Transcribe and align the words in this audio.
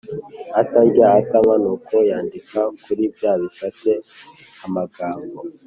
Atarya 0.61 1.05
atanywa 1.19 1.55
nuko 1.63 1.95
yandika 2.09 2.59
kuri 2.83 3.03
bya 3.15 3.31
bisate 3.41 3.91
amagambo 4.65 5.39